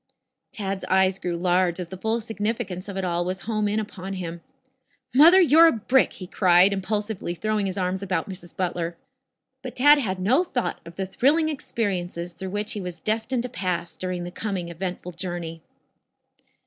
[0.51, 4.13] Tad's eyes grew large as the full significance of it all was home in upon
[4.13, 4.41] him.
[5.13, 8.57] "Mother, you're a brick," he cried, impulsively throwing his arms about Mrs.
[8.57, 8.97] Butler.
[9.61, 13.49] But Tad had no thought of the thrilling experiences through which he was destined to
[13.49, 15.61] pass during the coming eventful journey.